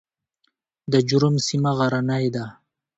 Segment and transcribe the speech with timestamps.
[0.91, 2.45] د جرم سیمه غرنۍ ده